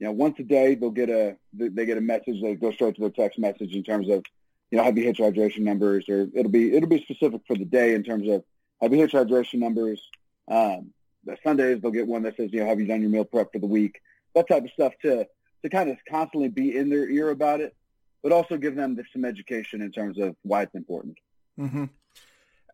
[0.01, 2.95] You know, once a day they'll get a they get a message that goes straight
[2.95, 4.23] to their text message in terms of
[4.71, 7.93] you know heavy hitch hydration numbers, or it'll be it'll be specific for the day
[7.93, 8.43] in terms of
[8.81, 10.01] heavy hitch hydration numbers.
[10.47, 10.91] Um,
[11.23, 13.53] the Sundays they'll get one that says you know have you done your meal prep
[13.53, 14.01] for the week,
[14.33, 15.27] that type of stuff to
[15.61, 17.75] to kind of constantly be in their ear about it,
[18.23, 21.19] but also give them some education in terms of why it's important.
[21.59, 21.85] Mm-hmm.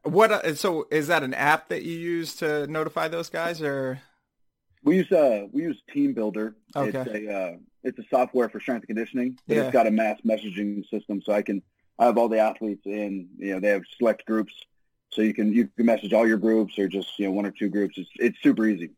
[0.03, 0.31] What?
[0.31, 3.99] Uh, so is that an app that you use to notify those guys, or?
[4.83, 6.53] We use uh we use TeamBuildr.
[6.75, 6.99] Okay.
[6.99, 9.39] It's a uh, it's a software for strength and conditioning.
[9.47, 9.63] Yeah.
[9.63, 11.61] It's got a mass messaging system, so I can
[11.99, 13.29] I have all the athletes in.
[13.37, 14.53] You know, they have select groups,
[15.09, 17.51] so you can you can message all your groups or just you know one or
[17.51, 17.97] two groups.
[17.97, 18.91] It's it's super easy.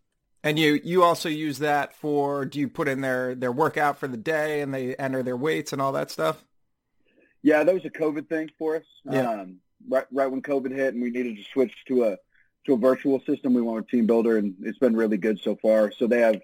[0.43, 4.07] And you you also use that for do you put in their their workout for
[4.07, 6.43] the day and they enter their weights and all that stuff?
[7.41, 8.83] Yeah, that was a COVID thing for us.
[9.05, 9.29] Yeah.
[9.29, 12.17] Um, right right when COVID hit and we needed to switch to a
[12.69, 15.91] to a virtual system, we went with TeamBuildr, and it's been really good so far.
[15.91, 16.35] So they have,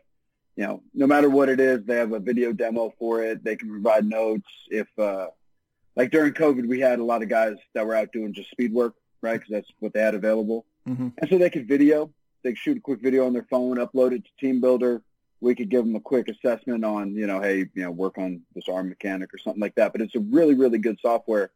[0.56, 3.44] you know, no matter what it is, they have a video demo for it.
[3.44, 4.48] They can provide notes.
[4.70, 5.28] If uh,
[5.96, 8.74] like during COVID, we had a lot of guys that were out doing just speed
[8.74, 9.34] work, right?
[9.34, 11.08] Because that's what they had available, Mm-hmm.
[11.18, 12.12] and so they could video.
[12.44, 15.02] They could shoot a quick video on their phone, upload it to TeamBuildr.
[15.42, 18.42] We could give them a quick assessment on, you know, hey, you know, work on
[18.54, 19.94] this arm mechanic or something like that.
[19.94, 21.50] But it's a really, really good software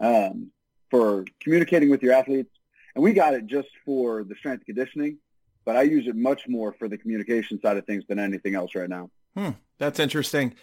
[0.00, 0.50] um,
[0.90, 2.50] for communicating with your athletes.
[2.94, 5.18] And we got it just for the strength conditioning,
[5.64, 8.74] but I use it much more for the communication side of things than anything else
[8.74, 9.10] right now.
[9.36, 9.50] Hmm.
[9.78, 10.54] That's interesting.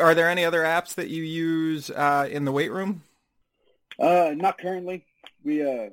[0.00, 3.02] Are there any other apps that you use uh, in the weight room?
[3.98, 5.04] Uh, not currently.
[5.44, 5.90] We, uh,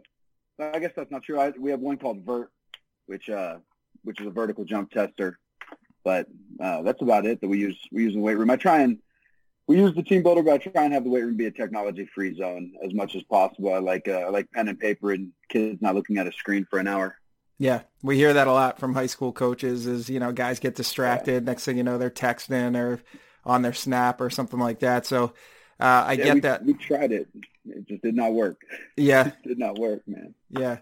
[0.60, 1.39] I guess that's not true.
[1.39, 2.51] I, we have one called Vert,
[3.06, 3.58] which, uh,
[4.03, 5.38] which is a vertical jump tester,
[6.03, 6.27] but
[6.60, 7.79] uh, that's about it that we use.
[7.91, 8.49] We use in the weight room.
[8.49, 8.97] I try and
[9.67, 12.36] we use the TeamBuildr, but I try and have the weight room be a technology-free
[12.38, 13.73] zone as much as possible.
[13.73, 16.65] I like, uh, I like pen and paper and kids not looking at a screen
[16.69, 17.15] for an hour.
[17.60, 19.86] Yeah, we hear that a lot from high school coaches.
[19.88, 21.45] Is you know guys get distracted.
[21.45, 23.02] Next thing you know, they're texting or
[23.45, 25.06] on their snap or something like that.
[25.06, 25.34] So
[25.80, 26.65] uh, I Yeah, get we, that.
[26.65, 27.28] We tried it.
[27.65, 28.62] It just did not work.
[28.97, 30.34] Yeah, It did not work, man.
[30.49, 30.80] Yeah.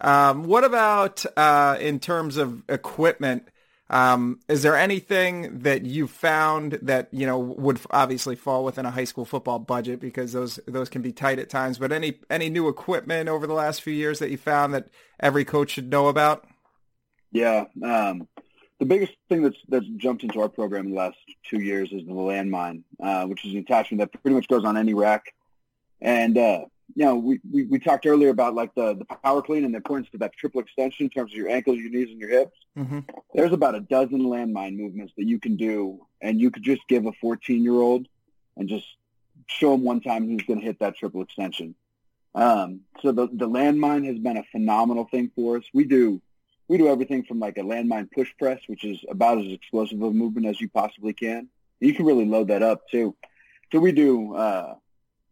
[0.00, 3.48] Um, what about uh, in terms of equipment?
[3.90, 8.90] Um, is there anything that you found that you know would obviously fall within a
[8.90, 11.78] high school football budget because those those can be tight at times?
[11.78, 14.88] But any any new equipment over the last few years that you found that
[15.20, 16.46] every coach should know about?
[17.32, 17.64] Yeah.
[17.82, 18.28] Um,
[18.78, 22.06] the biggest thing that's that's jumped into our program in the last two years is
[22.06, 25.34] the landmine, uh, which is an attachment that pretty much goes on any rack.
[26.00, 29.64] And uh, you know, we, we, we talked earlier about like the, the power clean
[29.64, 32.18] and the importance of that triple extension in terms of your ankles, your knees, and
[32.18, 32.56] your hips.
[32.76, 33.00] Mm-hmm.
[33.34, 37.06] There's about a dozen landmine movements that you can do, and you could just give
[37.06, 38.06] a 14 year old
[38.56, 38.86] and just
[39.46, 41.74] show him one time he's going to hit that triple extension.
[42.34, 45.64] Um, so the the landmine has been a phenomenal thing for us.
[45.72, 46.20] We do
[46.68, 50.10] we do everything from like a landmine push press, which is about as explosive of
[50.10, 51.48] a movement as you possibly can.
[51.80, 53.16] You can really load that up too.
[53.72, 54.74] So we do uh,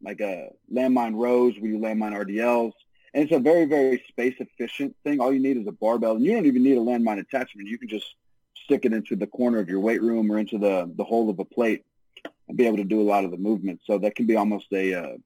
[0.03, 2.73] like a landmine rows, we do landmine RDLs,
[3.15, 5.21] and it's a very very space efficient thing.
[5.21, 7.69] All you need is a barbell, and you don't even need a landmine attachment.
[7.69, 8.15] You can just
[8.65, 11.39] stick it into the corner of your weight room or into the the hole of
[11.39, 11.85] a plate
[12.49, 13.81] and be able to do a lot of the movement.
[13.85, 15.17] So that can be almost a uh,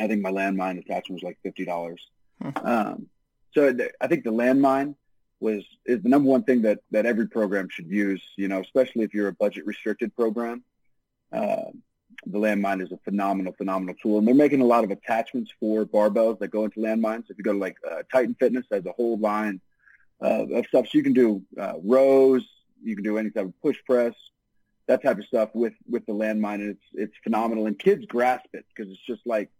[0.00, 2.06] I think my landmine attachment was like fifty dollars.
[2.40, 2.50] Hmm.
[2.62, 3.06] Um,
[3.52, 4.94] so th- I think the landmine
[5.40, 8.22] was is the number one thing that that every program should use.
[8.36, 10.62] You know, especially if you're a budget restricted program.
[11.32, 11.70] Uh,
[12.24, 15.84] the landmine is a phenomenal, phenomenal tool, and they're making a lot of attachments for
[15.84, 17.24] barbells that go into landmines.
[17.28, 19.60] If you go to like uh, Titan Fitness, there's a whole line
[20.22, 20.86] uh, of stuff.
[20.86, 22.46] So you can do uh, rows,
[22.82, 24.14] you can do any type of push press,
[24.86, 27.66] that type of stuff with with the landmine, and it's it's phenomenal.
[27.66, 29.50] And kids grasp it because it's just like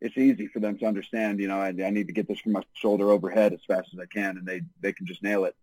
[0.00, 1.40] it's easy for them to understand.
[1.40, 4.00] You know, I, I need to get this from my shoulder overhead as fast as
[4.00, 5.54] I can, and they they can just nail it.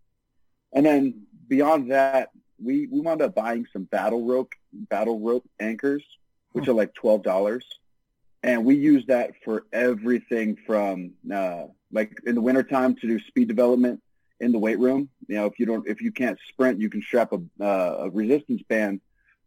[0.71, 2.29] And then beyond that,
[2.63, 6.03] we we wound up buying some battle rope battle rope anchors,
[6.53, 7.65] which are like twelve dollars,
[8.43, 13.47] and we use that for everything from uh, like in the wintertime to do speed
[13.47, 14.01] development
[14.39, 15.09] in the weight room.
[15.27, 18.09] You know, if you don't if you can't sprint, you can strap a, uh, a
[18.09, 19.01] resistance band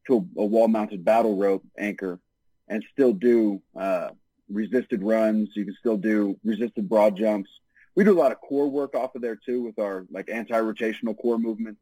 [0.06, 2.20] to a, a wall mounted battle rope anchor
[2.68, 4.10] and still do uh,
[4.48, 5.50] resisted runs.
[5.54, 7.50] You can still do resisted broad jumps.
[7.94, 11.16] We do a lot of core work off of there too with our like anti-rotational
[11.16, 11.80] core movements.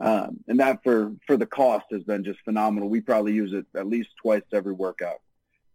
[0.00, 2.88] Um, and that for, for the cost has been just phenomenal.
[2.88, 5.20] We probably use it at least twice every workout.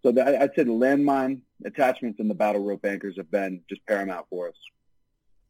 [0.01, 4.27] So I'd say the landmine attachments and the battle rope anchors have been just paramount
[4.29, 4.55] for us.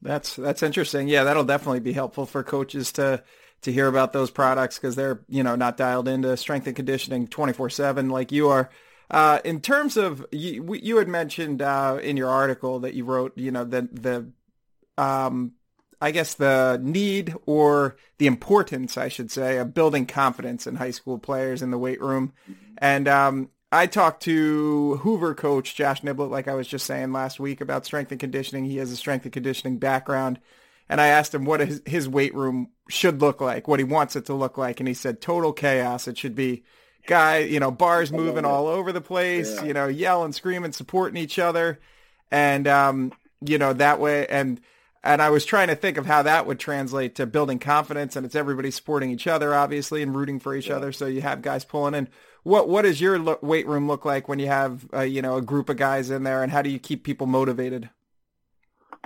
[0.01, 1.07] That's that's interesting.
[1.07, 3.23] Yeah, that'll definitely be helpful for coaches to
[3.61, 7.27] to hear about those products because they're you know not dialed into strength and conditioning
[7.27, 8.69] 24/7 like you are.
[9.09, 13.37] Uh, in terms of you, you had mentioned uh, in your article that you wrote,
[13.37, 15.53] you know, the the um,
[16.03, 20.91] I guess the need or the importance, I should say, of building confidence in high
[20.91, 22.33] school players in the weight room.
[22.77, 27.39] And um, I talked to Hoover coach Josh Niblett, like I was just saying last
[27.39, 28.65] week, about strength and conditioning.
[28.65, 30.41] He has a strength and conditioning background.
[30.89, 34.17] And I asked him what his, his weight room should look like, what he wants
[34.17, 34.81] it to look like.
[34.81, 36.09] And he said, total chaos.
[36.09, 36.65] It should be
[37.07, 39.63] guy, you know, bars moving all over the place, yeah.
[39.63, 41.79] you know, yelling, screaming, supporting each other.
[42.29, 44.27] And, um, you know, that way.
[44.27, 44.59] And,
[45.03, 48.25] and I was trying to think of how that would translate to building confidence, and
[48.25, 50.75] it's everybody supporting each other, obviously, and rooting for each yeah.
[50.75, 50.91] other.
[50.91, 52.07] So you have guys pulling in.
[52.43, 55.37] What what does your lo- weight room look like when you have uh, you know
[55.37, 57.89] a group of guys in there, and how do you keep people motivated?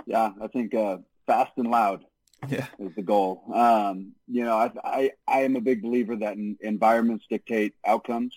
[0.06, 2.04] Yeah, I think uh, fast and loud
[2.48, 2.66] yeah.
[2.78, 3.42] is the goal.
[3.52, 8.34] Um, you know, I, I I am a big believer that environments dictate outcomes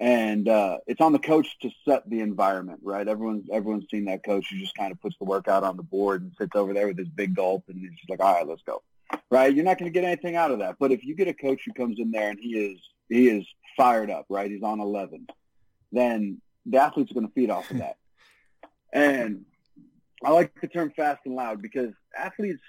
[0.00, 3.06] and uh, it's on the coach to set the environment, right?
[3.06, 6.22] Everyone's everyone's seen that coach who just kind of puts the workout on the board
[6.22, 8.62] and sits over there with his big gulp and he's just like, all right, let's
[8.62, 8.82] go,
[9.30, 9.54] right?
[9.54, 10.76] You're not going to get anything out of that.
[10.78, 13.46] But if you get a coach who comes in there and he is he is
[13.76, 14.50] fired up, right?
[14.50, 15.26] He's on 11,
[15.92, 17.96] then the athletes are going to feed off of that.
[18.92, 19.44] and
[20.24, 22.62] I like the term fast and loud because athletes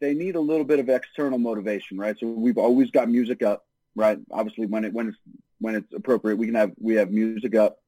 [0.00, 2.16] they need a little bit of external motivation, right?
[2.18, 4.18] So we've always got music up, right?
[4.30, 5.18] Obviously, when it when it's
[5.60, 6.36] when it's appropriate.
[6.36, 7.78] We can have we have music up,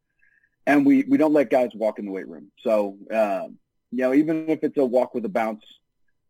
[0.66, 2.50] and we we don't let guys walk in the weight room.
[2.62, 3.58] So um,
[3.90, 5.64] you know, even if it's a walk with a bounce,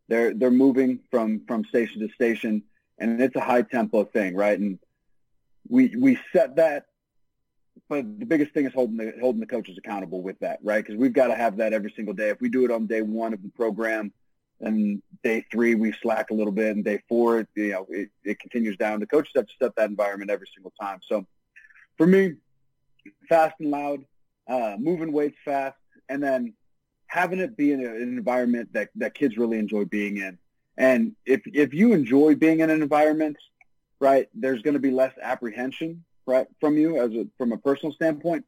[0.07, 2.63] they're they're moving from from station to station,
[2.99, 4.59] and it's a high tempo thing, right?
[4.59, 4.79] And
[5.67, 6.85] we we set that.
[7.89, 10.83] But the biggest thing is holding the holding the coaches accountable with that, right?
[10.83, 12.29] Because we've got to have that every single day.
[12.29, 14.13] If we do it on day one of the program,
[14.61, 18.39] and day three we slack a little bit, and day four, you know, it, it
[18.39, 18.99] continues down.
[18.99, 20.99] The coaches have to set that environment every single time.
[21.07, 21.25] So
[21.97, 22.35] for me,
[23.29, 24.05] fast and loud,
[24.47, 25.77] uh, moving weights fast,
[26.09, 26.53] and then
[27.07, 30.37] having it be in a, an environment that, that kids really enjoy being in.
[30.77, 33.37] And if if you enjoy being in an environment,
[33.99, 37.93] right, there's going to be less apprehension, right, from you as a from a personal
[37.93, 38.45] standpoint.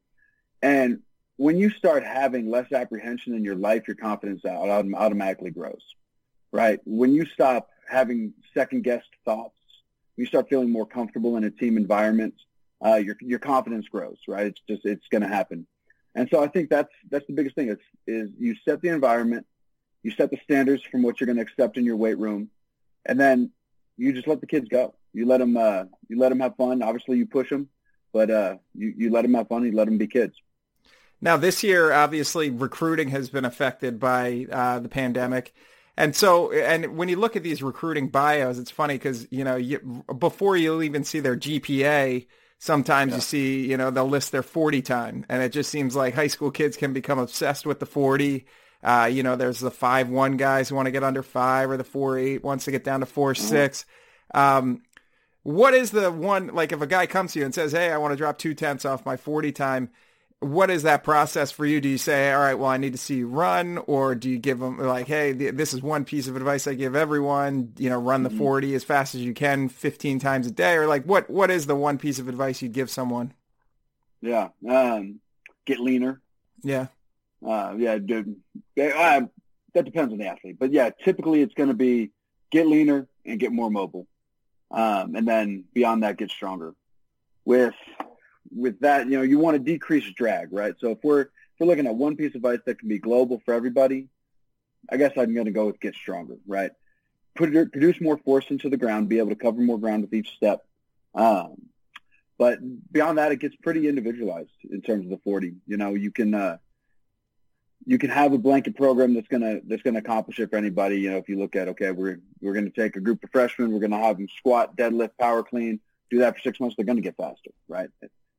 [0.63, 1.01] And
[1.37, 5.83] when you start having less apprehension in your life, your confidence automatically grows,
[6.51, 6.79] right?
[6.85, 9.59] When you stop having second guessed thoughts,
[10.17, 12.33] you start feeling more comfortable in a team environment
[12.83, 14.47] uh, your your confidence grows, right?
[14.47, 15.67] It's just it's going to happen,
[16.13, 17.69] and so I think that's that's the biggest thing.
[17.69, 19.45] Is is you set the environment,
[20.03, 22.49] you set the standards from what you're going to accept in your weight room,
[23.05, 23.51] and then
[23.97, 24.95] you just let the kids go.
[25.13, 26.81] You let them uh, you let them have fun.
[26.81, 27.69] Obviously, you push them,
[28.11, 29.63] but uh, you you let them have fun.
[29.63, 30.35] You let them be kids.
[31.21, 35.53] Now, this year, obviously, recruiting has been affected by uh, the pandemic.
[35.97, 39.55] And so, and when you look at these recruiting bios, it's funny because, you know,
[39.55, 42.27] you, before you'll even see their GPA,
[42.65, 43.15] sometimes yeah.
[43.15, 46.27] you see, you know, they'll list their 40 time and it just seems like high
[46.27, 48.45] school kids can become obsessed with the 40.
[48.83, 51.77] Uh, you know, there's the five one guys who want to get under five or
[51.77, 53.43] the four eight wants to get down to 4 mm-hmm.
[53.43, 53.85] six.
[54.33, 54.81] Um,
[55.43, 57.97] what is the one, like if a guy comes to you and says, Hey, I
[57.97, 59.89] want to drop two tenths off my 40 time,
[60.39, 61.81] what is that process for you?
[61.81, 64.37] Do you say, all right, well, I need to see you run, or do you
[64.37, 67.99] give them like, hey, this is one piece of advice I give everyone, you know,
[67.99, 68.37] run the mm-hmm.
[68.37, 71.65] 40 as fast as you can 15 times a day, or like, what, what is
[71.65, 73.33] the one piece of advice you'd give someone?
[74.21, 74.49] Yeah.
[74.67, 75.19] Um,
[75.65, 76.21] get leaner.
[76.63, 76.87] Yeah.
[77.45, 77.97] Uh, yeah.
[77.97, 78.35] Dude,
[78.79, 79.21] uh,
[79.73, 82.11] that depends on the athlete, but yeah, typically it's going to be
[82.51, 84.07] get leaner and get more mobile.
[84.71, 86.73] Um, and then beyond that, get stronger
[87.45, 87.75] with
[88.53, 90.75] with that, you know, you want to decrease drag, right?
[90.79, 91.29] So if we're if
[91.59, 94.09] we're looking at one piece of advice that can be global for everybody,
[94.89, 96.71] I guess I'm going to go with get stronger, right?
[97.35, 100.35] Put produce more force into the ground, be able to cover more ground with each
[100.35, 100.65] step.
[101.13, 101.55] Um,
[102.37, 102.59] but
[102.91, 105.53] beyond that, it gets pretty individualized in terms of the 40.
[105.67, 106.57] You know, you can uh,
[107.85, 110.99] you can have a blanket program that's gonna that's gonna accomplish it for anybody.
[110.99, 113.71] You know, if you look at okay, we're we're gonna take a group of freshmen,
[113.71, 115.79] we're gonna have them squat, deadlift, power clean,
[116.09, 117.89] do that for six months, they're gonna get faster, right?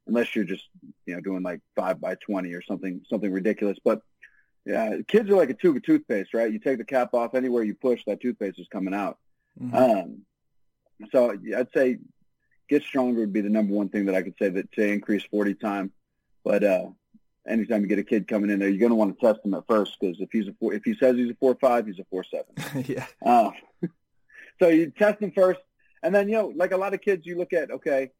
[0.06, 0.64] Unless you're just
[1.06, 3.78] you know doing like five by twenty or something something ridiculous.
[3.84, 4.02] But
[4.64, 6.52] yeah, kids are like a tube of toothpaste, right?
[6.52, 9.18] You take the cap off anywhere you push, that toothpaste is coming out.
[9.60, 9.76] Mm-hmm.
[9.76, 10.18] Um,
[11.12, 11.98] so I'd say
[12.68, 15.24] get stronger would be the number one thing that I could say that to increase
[15.30, 15.92] 40 time.
[16.44, 16.86] But uh,
[17.48, 19.54] anytime you get a kid coming in there, you're going to want to test him
[19.54, 21.98] at first because if he's a four, if he says he's a four five, he's
[21.98, 22.84] a four seven.
[22.88, 23.06] yeah.
[23.24, 23.50] Uh,
[24.60, 25.60] so you test him first,
[26.02, 28.10] and then you know, like a lot of kids, you look at okay,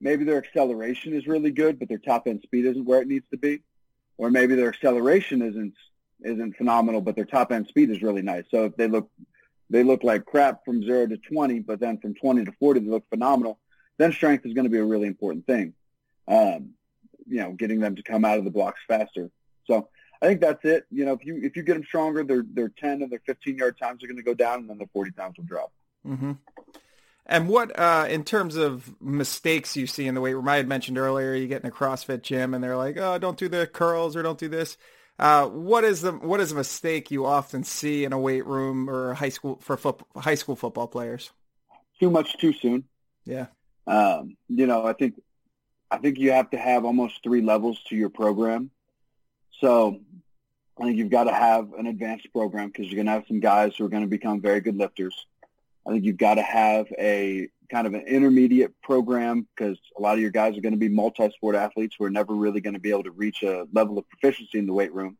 [0.00, 3.26] maybe their acceleration is really good, but their top end speed isn't where it needs
[3.30, 3.60] to be,
[4.16, 5.74] or maybe their acceleration isn't
[6.22, 8.44] isn't phenomenal, but their top end speed is really nice.
[8.50, 9.10] So if they look
[9.70, 12.90] they look like crap from zero to 20, but then from 20 to 40, they
[12.90, 13.58] look phenomenal,
[13.98, 15.74] then strength is going to be a really important thing.
[16.26, 16.70] Um,
[17.26, 19.30] you know, getting them to come out of the blocks faster.
[19.66, 19.88] So
[20.22, 20.86] I think that's it.
[20.90, 23.56] You know, if you if you get them stronger, their their 10 and their 15
[23.56, 25.72] yard times are going to go down, and then their 40 times will drop.
[26.06, 26.32] Mm-hmm.
[27.28, 30.66] And what, uh, in terms of mistakes you see in the weight room, I had
[30.66, 33.66] mentioned earlier, you get in a CrossFit gym and they're like, oh, don't do the
[33.66, 34.78] curls or don't do this.
[35.18, 38.88] Uh, what is the what is a mistake you often see in a weight room
[38.88, 41.32] or high school for foot, high school football players?
[41.98, 42.84] Too much too soon.
[43.24, 43.46] Yeah.
[43.86, 45.20] Um, you know, I think
[45.90, 48.70] I think you have to have almost three levels to your program.
[49.60, 50.00] So
[50.78, 53.40] I think you've got to have an advanced program because you're going to have some
[53.40, 55.26] guys who are going to become very good lifters.
[55.88, 60.14] I think you've got to have a kind of an intermediate program because a lot
[60.14, 62.80] of your guys are going to be multi-sport athletes who are never really going to
[62.80, 65.16] be able to reach a level of proficiency in the weight room.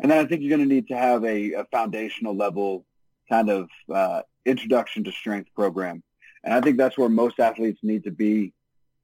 [0.00, 2.84] And then I think you're going to need to have a, a foundational level
[3.28, 6.04] kind of uh, introduction to strength program.
[6.44, 8.52] And I think that's where most athletes need to be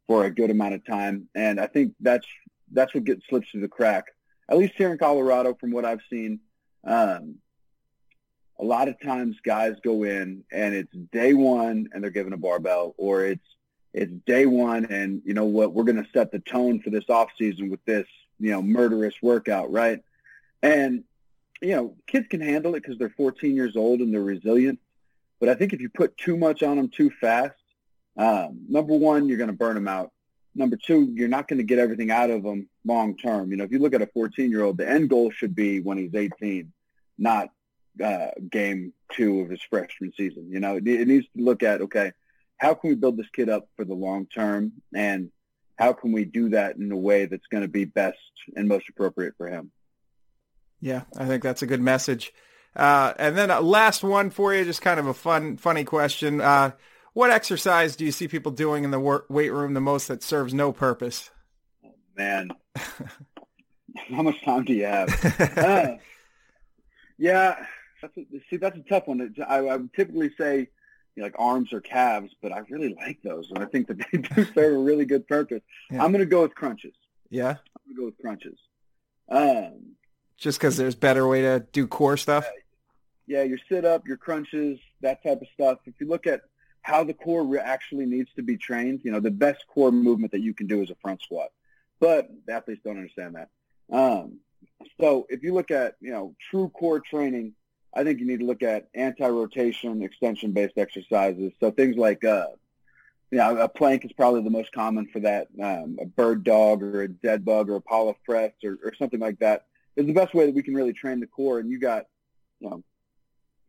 [0.06, 1.28] for a good amount of time.
[1.34, 2.26] And I think that's
[2.70, 4.04] that's what gets slipped through the crack.
[4.48, 6.40] At least here in Colorado, from what I've seen,
[6.84, 7.36] um,
[8.58, 12.36] a lot of times guys go in and it's day one and they're given a
[12.36, 13.44] barbell or it's
[13.92, 17.08] it's day one and you know what we're going to set the tone for this
[17.08, 18.06] off season with this
[18.38, 20.00] you know murderous workout right?
[20.62, 21.04] And
[21.60, 24.80] you know kids can handle it because they're 14 years old and they're resilient
[25.38, 27.54] but i think if you put too much on them too fast
[28.16, 30.12] um, number one you're going to burn them out.
[30.54, 33.50] Number two you're not going to get everything out of them long term.
[33.50, 35.80] You know if you look at a 14 year old the end goal should be
[35.80, 36.72] when he's 18
[37.18, 37.48] not
[38.02, 40.48] uh, game two of his freshman season.
[40.50, 42.12] You know, it, it needs to look at, okay,
[42.56, 45.30] how can we build this kid up for the long term and
[45.76, 48.18] how can we do that in a way that's going to be best
[48.56, 49.70] and most appropriate for him?
[50.80, 52.32] Yeah, I think that's a good message.
[52.76, 56.40] Uh, and then a last one for you, just kind of a fun, funny question.
[56.40, 56.72] Uh,
[57.12, 60.22] what exercise do you see people doing in the wor- weight room the most that
[60.22, 61.30] serves no purpose?
[61.84, 65.56] Oh, man, how much time do you have?
[65.56, 65.96] Uh,
[67.18, 67.64] yeah,
[68.04, 69.34] that's a, see, that's a tough one.
[69.46, 70.68] I, I would typically say
[71.16, 73.98] you know, like arms or calves, but I really like those, and I think that
[73.98, 75.62] they do serve a really good purpose.
[75.90, 76.02] Yeah.
[76.02, 76.94] I'm going to go with crunches.
[77.30, 78.58] Yeah, I'm going to go with crunches.
[79.28, 79.96] Um,
[80.36, 82.46] Just because there's better way to do core stuff.
[83.26, 85.78] Yeah, your sit up, your crunches, that type of stuff.
[85.86, 86.42] If you look at
[86.82, 90.42] how the core actually needs to be trained, you know, the best core movement that
[90.42, 91.48] you can do is a front squat,
[92.00, 93.48] but athletes don't understand that.
[93.90, 94.40] Um,
[95.00, 97.54] so if you look at you know true core training
[97.96, 101.52] I think you need to look at anti-rotation, extension-based exercises.
[101.60, 102.48] So things like, uh,
[103.30, 105.48] you know, a plank is probably the most common for that.
[105.62, 109.20] Um, a bird dog or a dead bug or a Pallof press or, or something
[109.20, 109.66] like that
[109.96, 111.60] is the best way that we can really train the core.
[111.60, 112.06] And you got,
[112.60, 112.82] you know,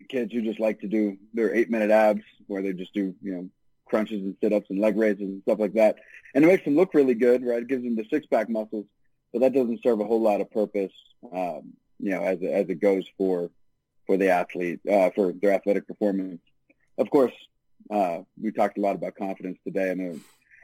[0.09, 3.49] kids who just like to do their eight-minute abs where they just do, you know,
[3.87, 5.97] crunches and sit-ups and leg raises and stuff like that.
[6.33, 7.61] And it makes them look really good, right?
[7.61, 8.85] It gives them the six-pack muscles,
[9.31, 10.91] but that doesn't serve a whole lot of purpose,
[11.31, 13.49] um, you know, as, as it goes for
[14.05, 16.41] for the athlete uh, for their athletic performance.
[16.97, 17.33] Of course,
[17.89, 20.21] uh, we talked a lot about confidence today, and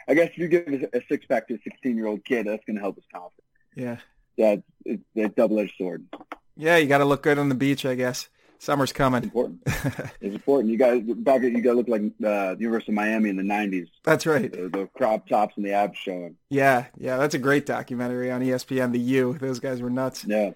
[0.07, 2.63] I guess if you give a six pack to a sixteen year old kid, that's
[2.65, 3.47] going to help his confidence.
[3.75, 3.97] Yeah,
[4.37, 6.05] yeah, it's, it's a double edged sword.
[6.57, 8.29] Yeah, you got to look good on the beach, I guess.
[8.59, 9.23] Summer's coming.
[9.23, 9.61] It's important.
[10.21, 10.71] it's important.
[10.71, 13.35] You guys back at you got to look like uh, the University of Miami in
[13.35, 13.89] the '90s.
[14.03, 14.51] That's right.
[14.51, 16.37] The, the, crop tops and the abs showing.
[16.49, 18.91] Yeah, yeah, that's a great documentary on ESPN.
[18.91, 19.35] The U.
[19.39, 20.25] Those guys were nuts.
[20.25, 20.51] Yeah.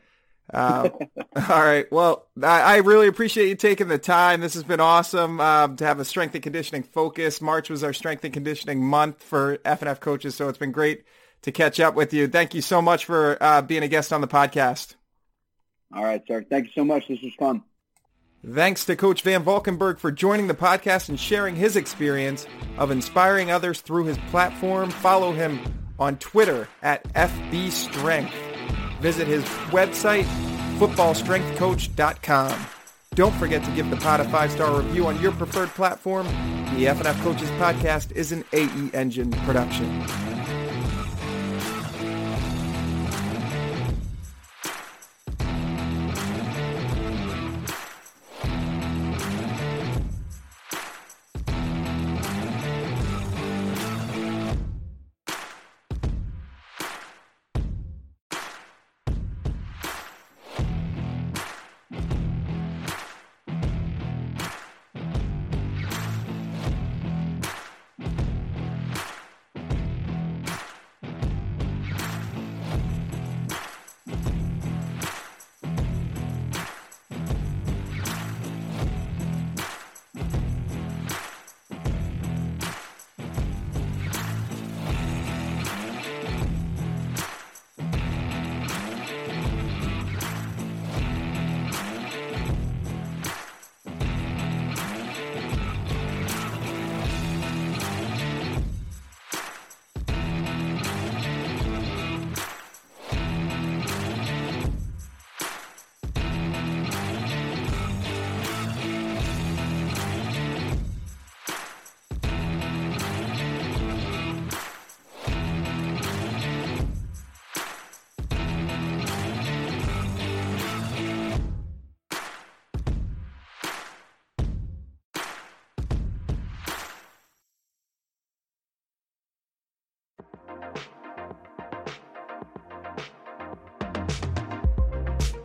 [0.54, 0.90] Uh,
[1.36, 1.92] all right.
[1.92, 4.42] Well, I, I, really appreciate you taking the time.
[4.42, 7.42] This has been awesome um, to have a strength and conditioning focus.
[7.42, 11.04] March was our strength and conditioning month for FNF coaches, so it's been great
[11.42, 12.28] to catch up with you.
[12.28, 14.96] Thank you so much for uh, being a guest on the podcast.
[15.94, 16.46] All right, sir.
[16.48, 17.08] Thank you so much.
[17.08, 17.64] This was fun.
[18.48, 22.46] Thanks to Coach Van Valkenburgh for joining the podcast and sharing his experience
[22.78, 24.92] of inspiring others through his platform.
[24.92, 25.60] Follow him
[25.98, 28.55] on Twitter at FB Strength.
[29.00, 30.26] Visit his website,
[30.78, 32.66] footballstrengthcoach.com.
[33.16, 36.28] Don't forget to give the pod a five-star review on your preferred platform.
[36.76, 40.35] The FNF Coaches Podcast is an AE Engine production.